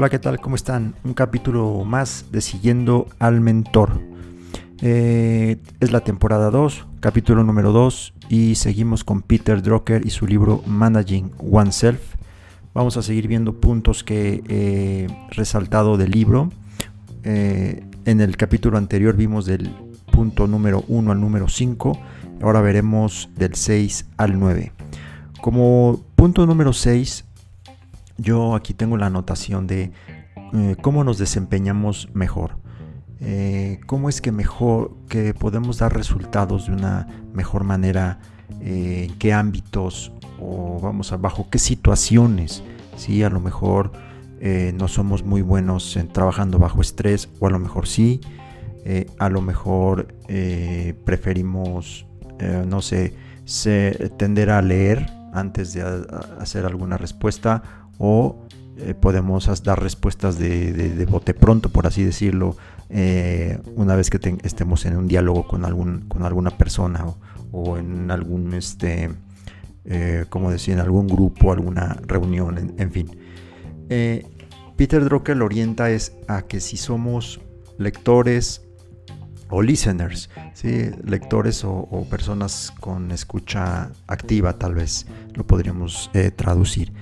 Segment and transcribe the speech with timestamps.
[0.00, 0.40] Hola, ¿qué tal?
[0.40, 0.94] ¿Cómo están?
[1.04, 4.00] Un capítulo más de Siguiendo al Mentor.
[4.80, 10.26] Eh, es la temporada 2, capítulo número 2 y seguimos con Peter Drucker y su
[10.26, 12.14] libro Managing Oneself.
[12.72, 15.06] Vamos a seguir viendo puntos que he
[15.36, 16.48] resaltado del libro.
[17.24, 19.70] Eh, en el capítulo anterior vimos del
[20.10, 22.00] punto número 1 al número 5.
[22.40, 24.72] Ahora veremos del 6 al 9.
[25.42, 27.26] Como punto número 6
[28.20, 29.92] yo aquí tengo la anotación de
[30.52, 32.58] eh, cómo nos desempeñamos mejor.
[33.20, 38.20] Eh, cómo es que mejor que podemos dar resultados de una mejor manera,
[38.60, 42.62] eh, en qué ámbitos o vamos a bajo qué situaciones.
[42.96, 43.92] Si a lo mejor
[44.74, 48.22] no somos muy buenos en trabajando bajo estrés o a lo mejor sí,
[49.18, 50.14] a lo mejor
[51.04, 52.06] preferimos,
[52.66, 53.12] no sé,
[54.16, 55.82] tender a leer antes de
[56.38, 57.62] hacer alguna respuesta
[58.00, 58.34] o
[58.78, 62.56] eh, podemos dar respuestas de, bote pronto, por así decirlo,
[62.88, 67.04] eh, una vez que estemos en un diálogo con, algún, con alguna persona
[67.52, 69.10] o, en algún, este,
[69.84, 73.10] eh, como decía, en algún grupo, alguna reunión, en, fin.
[74.76, 77.38] Peter Drucker lo orienta es a que si somos
[77.76, 78.62] lectores
[79.50, 80.90] o listeners, ¿sí?
[81.04, 86.94] lectores o, personas con escucha activa, tal vez lo podríamos traducir.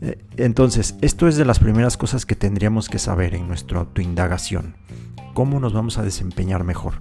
[0.00, 4.76] Eh, entonces, esto es de las primeras cosas que tendríamos que saber en nuestra autoindagación.
[5.34, 6.94] ¿Cómo nos vamos a desempeñar mejor?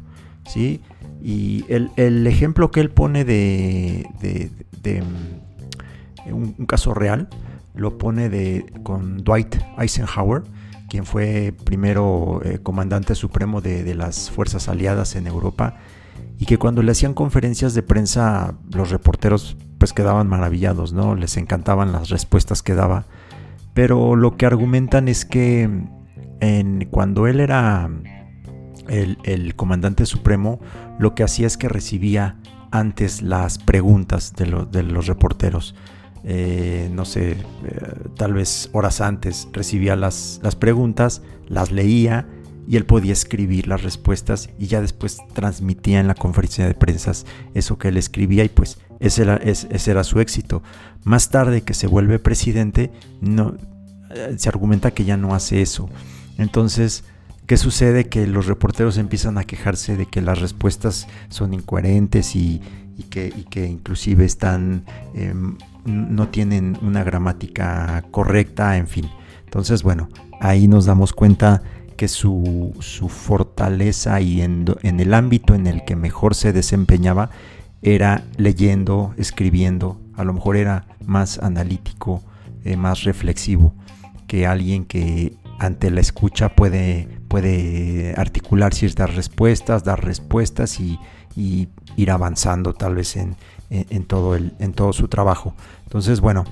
[0.45, 0.81] ¿Sí?
[1.22, 4.08] Y el, ejemplo que él pone de,
[4.84, 7.28] mm, un, caso real,
[7.76, 10.44] lo pone de, con Dwight Eisenhower,
[10.89, 15.78] quien fue primero eh, comandante supremo de, las fuerzas aliadas en Europa,
[16.39, 21.16] y que cuando le hacían conferencias de prensa, los reporteros pues quedaban maravillados, ¿no?
[21.16, 23.06] Les encantaban las respuestas que daba.
[23.73, 25.70] Pero lo que argumentan es que
[26.39, 27.89] en, cuando él era
[28.87, 30.60] el, comandante supremo,
[30.99, 32.37] lo que hacía es que recibía
[32.71, 35.76] antes las preguntas de, los reporteros.
[36.23, 37.37] Eh, no sé, eh,
[38.17, 42.27] tal vez horas antes recibía las, las preguntas, las leía
[42.67, 47.14] y él podía escribir las respuestas y ya después transmitía en la conferencia de prensa
[47.54, 50.61] eso que él escribía y pues ese era, ese era su éxito.
[51.04, 52.92] Más tarde que se vuelve presidente,
[53.22, 53.55] no,
[54.10, 55.89] eh, se argumenta que ya no hace eso.
[56.38, 57.04] Entonces,
[57.45, 58.10] ¿qué sucede?
[58.10, 62.61] Que los reporteros empiezan a quejarse de que las respuestas son incoherentes y,
[63.10, 69.10] que, que, inclusive están, em, no tienen una gramática correcta, en fin.
[69.45, 70.10] Entonces, bueno,
[70.42, 71.61] ahí nos damos cuenta
[71.98, 72.74] que su,
[73.10, 77.30] fortaleza y en, el ámbito en el que mejor se desempeñaba
[77.82, 82.24] era leyendo, escribiendo, a lo mejor era más analítico,
[82.64, 83.74] eh, más reflexivo
[84.28, 91.00] que alguien que ante la escucha puede, puede articular ciertas respuestas, dar respuestas y,
[91.96, 93.36] ir avanzando tal vez en,
[94.06, 95.54] todo el, en todo su trabajo.
[95.84, 96.46] Entonces, bueno,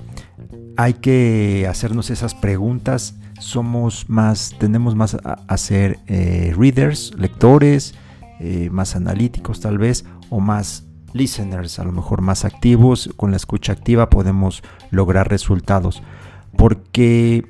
[0.76, 7.94] hay que hacernos esas preguntas somos más, tenemos más a, ser eh, readers, lectores,
[8.40, 13.10] eh, más analíticos tal vez, o más listeners, a lo mejor más activos.
[13.16, 16.02] Con la escucha activa podemos lograr resultados.
[16.56, 17.46] Porque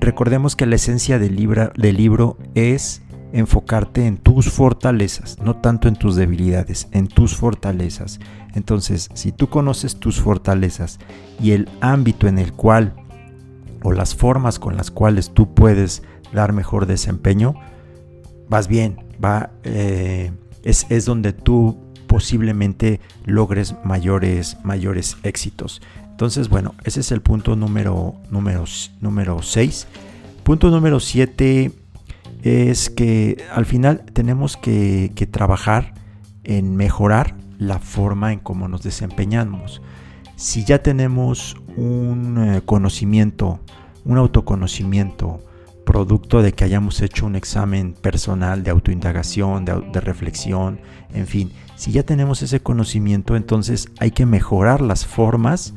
[0.00, 1.36] recordemos que la esencia del,
[1.76, 8.20] del libro es enfocarte en tus fortalezas, no tanto en tus debilidades, en tus fortalezas.
[8.54, 10.98] Entonces, si tú conoces tus fortalezas
[11.40, 12.94] y el ámbito en el cual
[13.82, 16.02] o las formas con las cuales tú puedes
[16.32, 17.54] dar mejor desempeño,
[18.48, 25.80] vas bien, va, eh, es, es, donde tú posiblemente logres mayores, mayores éxitos.
[26.10, 28.30] Entonces, bueno, ese es el punto número 6.
[28.32, 28.64] Número,
[29.00, 29.40] número
[30.42, 31.72] punto número 7
[32.42, 35.94] es que al final tenemos que, que trabajar
[36.44, 39.82] en mejorar la forma en cómo nos desempeñamos.
[40.38, 43.58] Si ya tenemos un eh, conocimiento,
[44.04, 45.40] un autoconocimiento,
[45.84, 50.78] producto de que hayamos hecho un examen personal de autoindagación, de, reflexión,
[51.12, 55.74] en fin, si ya tenemos ese conocimiento, entonces hay que mejorar las formas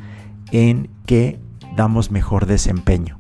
[0.52, 1.40] en que
[1.76, 3.18] damos mejor desempeño.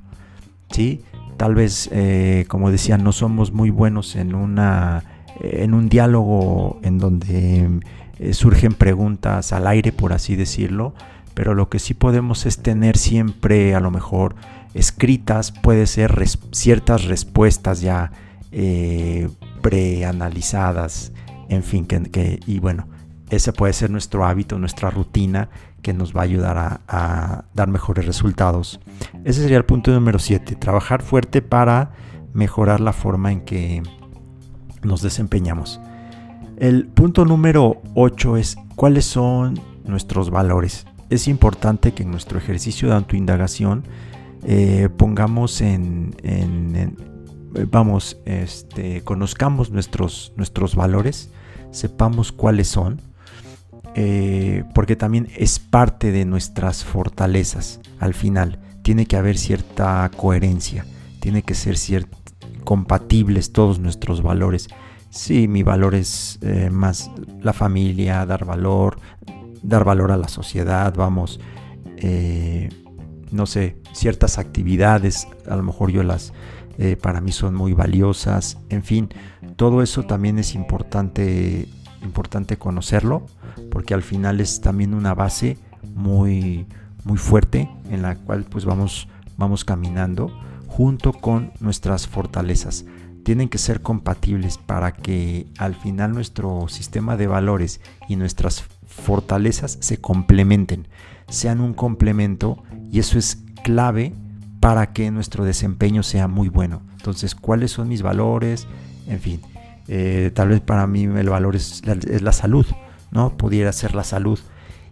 [0.70, 1.02] ¿sí?
[1.38, 5.06] Tal vez, eh, como decía, no somos muy buenos en, una,
[5.40, 7.80] en un diálogo en donde
[8.20, 10.94] eh, surgen preguntas al aire, por así decirlo,
[11.34, 14.36] pero lo que sí podemos es tener siempre a lo mejor
[14.74, 16.14] escritas, puede ser
[16.52, 18.12] ciertas respuestas ya
[18.52, 19.30] eh,
[19.62, 21.12] preanalizadas,
[21.50, 22.88] en fin, que, y bueno,
[23.30, 25.50] ese puede ser nuestro hábito, nuestra rutina
[25.82, 28.80] que nos va a ayudar a, dar mejores resultados.
[29.24, 31.92] Ese sería el punto número 7, trabajar fuerte para
[32.34, 33.84] mejorar la forma en que
[34.84, 35.80] nos desempeñamos.
[36.58, 40.86] El punto número 8 es cuáles son nuestros valores.
[41.12, 43.84] Es importante que en nuestro ejercicio de autoindagación
[44.46, 46.16] eh, pongamos en,
[47.70, 51.30] vamos, este, conozcamos nuestros, nuestros valores,
[51.72, 53.02] sepamos cuáles son,
[53.94, 57.82] eh, porque también es parte de nuestras fortalezas.
[58.00, 60.86] Al final, tiene que haber cierta coherencia,
[61.20, 62.08] tiene que ser
[62.64, 64.70] compatibles todos nuestros valores.
[65.10, 67.12] Sí, mi valor es eh, más
[67.42, 68.98] la familia, dar valor,
[69.62, 71.40] dar valor a la sociedad, vamos,
[71.98, 72.70] eh,
[73.32, 76.34] no sé, ciertas actividades, a lo mejor yo las,
[77.02, 79.10] para mí son muy valiosas, en fin,
[79.56, 81.68] todo eso también es importante,
[82.02, 83.28] importante conocerlo
[83.70, 85.58] porque al final es también una base
[85.96, 86.68] muy,
[87.04, 90.32] muy fuerte en la cual pues vamos, vamos caminando
[90.68, 92.86] junto con nuestras fortalezas.
[93.24, 99.78] Tienen que ser compatibles para que al final nuestro sistema de valores y nuestras fortalezas
[99.82, 100.88] se complementen,
[101.30, 104.14] sean un complemento y eso es clave
[104.60, 106.84] para que nuestro desempeño sea muy bueno.
[106.98, 108.68] Entonces, ¿cuáles son mis valores?
[109.08, 109.42] En fin,
[109.88, 112.66] eh, tal vez para mí el valor es la salud.
[113.12, 113.38] ¿no?
[113.38, 114.40] Pudiera ser la salud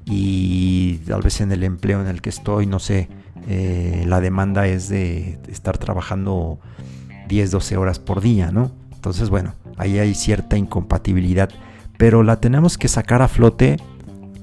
[0.05, 3.09] y tal vez en el empleo en el que estoy, no sé,
[3.47, 6.59] eh, la demanda es de estar trabajando
[7.27, 8.71] 10, 12 horas por día, ¿no?
[8.93, 11.49] Entonces, bueno, ahí hay cierta incompatibilidad,
[11.99, 13.75] pero la tenemos que sacar a flote,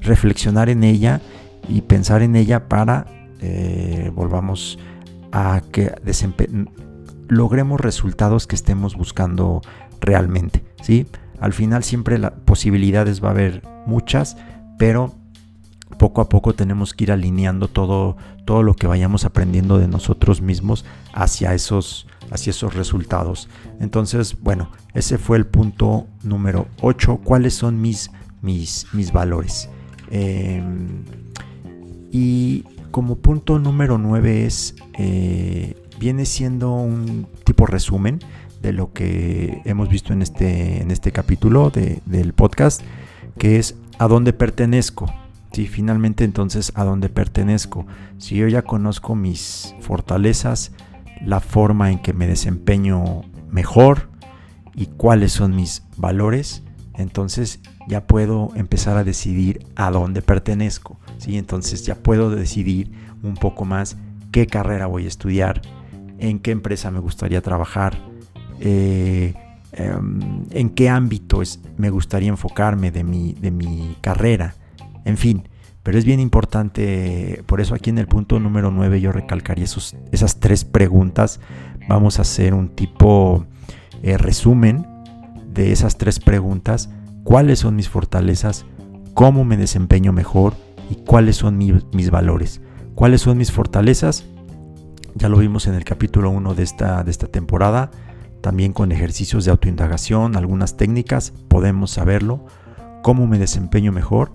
[0.02, 1.22] reflexionar en ella
[1.66, 3.06] y pensar en ella para
[3.40, 4.78] eh, volvamos
[5.32, 5.90] a que
[7.28, 9.62] logremos resultados que estemos buscando
[10.02, 11.06] realmente, ¿sí?
[11.40, 14.36] Al final siempre las posibilidades va a haber muchas,
[14.78, 15.14] pero
[15.98, 20.40] poco a poco tenemos que ir alineando todo, todo lo que vayamos aprendiendo de nosotros
[20.40, 23.48] mismos hacia esos, hacia esos resultados.
[23.80, 27.20] Entonces, bueno, ese fue el punto número 8.
[27.24, 28.10] ¿Cuáles son mis,
[28.42, 29.68] mis, mis valores?
[30.10, 31.04] Em,
[32.12, 38.20] y como punto número 9 es, eh, viene siendo un tipo resumen
[38.62, 42.82] de lo que hemos visto en este, en este capítulo del podcast,
[43.38, 45.06] que es a dónde pertenezco.
[45.52, 47.86] Si finalmente entonces a dónde pertenezco.
[48.18, 50.72] Si yo ya conozco mis fortalezas,
[51.24, 54.10] la forma en que me desempeño mejor
[54.74, 56.62] y cuáles son mis valores,
[56.94, 60.98] entonces ya puedo empezar a decidir a dónde pertenezco.
[61.18, 61.38] ¿sí?
[61.38, 62.90] Entonces ya puedo decidir
[63.22, 63.96] un poco más
[64.32, 65.62] qué carrera voy a estudiar,
[66.18, 67.98] en qué empresa me gustaría trabajar,
[68.60, 69.34] eh,
[69.72, 71.42] em, en qué ámbito
[71.76, 74.54] me gustaría enfocarme de mi, de mi carrera,
[75.06, 75.48] en fin.
[75.82, 80.40] Pero es bien importante, por eso aquí en el punto número 9 yo recalcaría esas
[80.40, 81.38] tres preguntas.
[81.88, 83.46] Vamos a hacer un tipo
[84.02, 84.84] eh, resumen
[85.46, 86.90] de esas tres preguntas.
[87.22, 88.66] ¿Cuáles son mis fortalezas?
[89.14, 90.54] ¿Cómo me desempeño mejor?
[90.90, 92.60] ¿Y cuáles son mis valores?
[92.96, 94.26] ¿Cuáles son mis fortalezas?
[95.14, 97.92] Ya lo vimos en el capítulo 1 de esta, de esta temporada.
[98.40, 102.44] También con ejercicios de autoindagación, algunas técnicas, podemos saberlo.
[103.02, 104.32] ¿Cómo me desempeño mejor?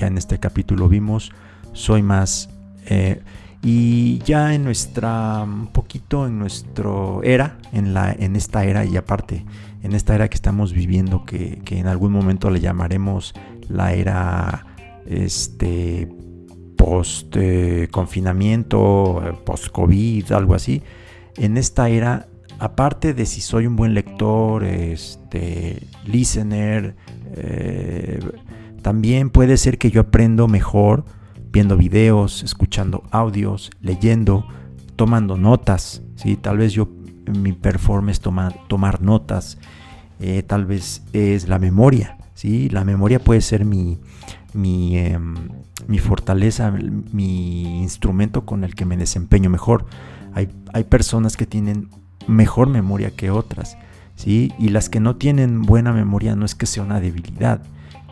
[0.00, 1.30] Ya en este capítulo vimos,
[1.74, 2.48] soy más...
[2.86, 3.20] Eh,
[3.62, 8.96] y ya en nuestra, un poquito en nuestro era, en, la, en esta era y
[8.96, 9.44] aparte,
[9.82, 13.34] en esta era que estamos viviendo, que, en algún momento le llamaremos
[13.68, 14.64] la era
[15.04, 16.08] este,
[16.78, 20.82] post eh, confinamiento, eh, post COVID, algo así.
[21.36, 22.26] En esta era
[22.58, 26.96] aparte de si soy un buen lector, este, listener,
[27.36, 28.20] eh,
[28.82, 31.04] también puede ser que yo aprendo mejor
[31.52, 34.46] viendo videos, escuchando audios, leyendo,
[34.96, 36.02] tomando notas.
[36.16, 36.36] ¿sí?
[36.36, 36.88] Tal vez yo
[37.38, 39.58] mi performance toma, tomar notas,
[40.20, 42.18] eh, tal vez es la memoria.
[42.34, 42.68] ¿sí?
[42.68, 43.98] La memoria puede ser mi,
[44.54, 45.34] mi, em,
[45.88, 49.86] mi fortaleza, mi instrumento con el que me desempeño mejor.
[50.32, 51.88] Hay, hay personas que tienen
[52.26, 53.76] mejor memoria que otras,
[54.14, 54.52] ¿sí?
[54.58, 57.62] Y las que no tienen buena memoria no es que sea una debilidad,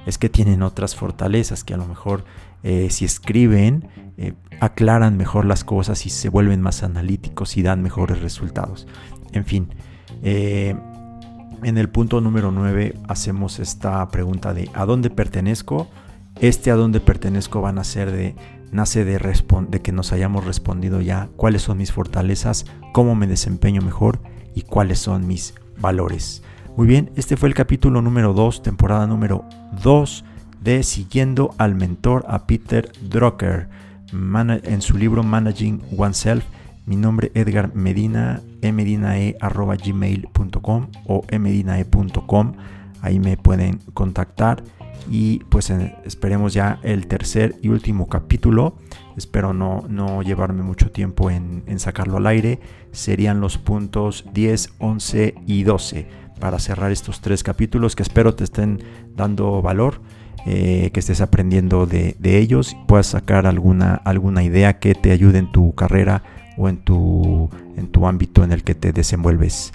[0.07, 2.25] es que tienen otras fortalezas que a lo mejor
[2.63, 7.83] eh, si escriben eh, aclaran mejor las cosas y se vuelven más analíticos y dan
[7.83, 8.87] mejores resultados.
[9.33, 9.69] En fin,
[10.23, 10.75] eh,
[11.63, 15.89] en el punto número 9 hacemos esta pregunta de ¿a dónde pertenezco?
[16.41, 18.35] Este a dónde pertenezco van a ser de
[18.71, 23.83] nace de, de que nos hayamos respondido ya cuáles son mis fortalezas, cómo me desempeño
[23.83, 24.21] mejor
[24.55, 26.43] y cuáles son mis valores.
[26.79, 29.45] Muy bien, este fue el capítulo número 2, temporada número
[29.83, 30.25] 2
[30.61, 33.69] de Siguiendo al Mentor a Peter Drucker
[34.13, 36.45] en su libro Managing Oneself.
[36.87, 42.53] Mi nombre es Edgar Medina, emedinae.gmail.com o emedinae.com.
[43.03, 44.63] Ahí me pueden contactar
[45.11, 45.71] y pues
[46.05, 48.77] esperemos ya el tercer y último capítulo.
[49.17, 52.61] Espero no, no llevarme mucho tiempo en, sacarlo al aire.
[52.93, 58.45] Serían los puntos 10, 11 y 12 para cerrar estos tres capítulos que espero te
[58.45, 58.83] estén
[59.17, 60.01] dando valor.
[60.47, 65.53] Eh, que estés aprendiendo de, ellos, puedas sacar alguna, alguna idea que te ayude en
[65.53, 66.23] tu carrera
[66.57, 69.73] o en tu, en tu ámbito en el que te desenvuelves.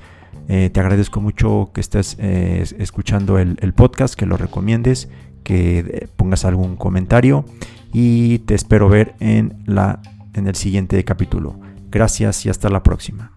[0.48, 5.10] Eh, te agradezco mucho que estés eh, escuchando el, el, podcast, que lo recomiendes,
[5.44, 7.46] que pongas algún comentario
[7.92, 10.02] y te espero ver en, la,
[10.34, 11.60] en el siguiente capítulo.
[11.92, 13.32] Gracias y hasta la próxima.